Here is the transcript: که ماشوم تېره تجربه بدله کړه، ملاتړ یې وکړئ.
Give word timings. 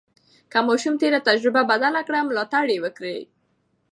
که 0.51 0.59
ماشوم 0.67 0.95
تېره 1.01 1.19
تجربه 1.29 1.61
بدله 1.71 2.01
کړه، 2.07 2.19
ملاتړ 2.27 2.65
یې 2.73 2.79
وکړئ. 2.83 3.19